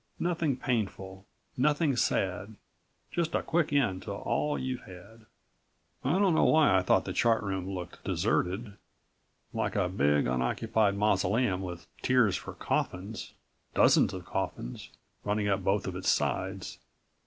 [0.17, 2.55] Nothing painful, nothing sad...
[3.11, 5.27] just a quick end to all you've had.
[6.03, 8.77] I don't know why I thought the Chart Room looked deserted,
[9.53, 13.33] like a big, unoccupied mausoleum with tiers for coffins
[13.75, 14.89] dozens of coffins
[15.23, 16.79] running up both of its sides.